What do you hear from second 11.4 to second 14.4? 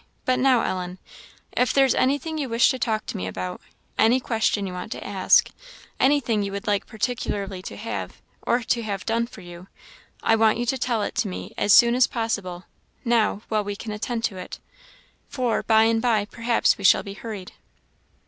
as soon as possible, now, while we can attend to